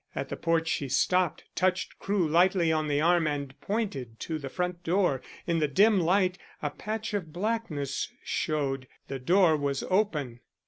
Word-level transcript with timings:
At 0.15 0.29
the 0.29 0.35
porch 0.35 0.67
she 0.67 0.89
stopped, 0.89 1.43
touched 1.53 1.99
Crewe 1.99 2.27
lightly 2.27 2.71
on 2.71 2.87
the 2.87 2.99
arm, 2.99 3.27
and 3.27 3.53
pointed 3.61 4.19
to 4.21 4.39
the 4.39 4.49
front 4.49 4.83
door. 4.83 5.21
In 5.45 5.59
the 5.59 5.67
dim 5.67 5.99
light 6.01 6.39
a 6.59 6.71
patch 6.71 7.13
of 7.13 7.31
blackness 7.31 8.11
showed; 8.23 8.87
the 9.09 9.19
door 9.19 9.55
was 9.55 9.83
open. 9.91 10.39